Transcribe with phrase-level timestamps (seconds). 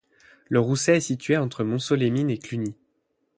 [0.49, 2.73] Le Rousset est située entre Montceau-les-Mines et Cluny.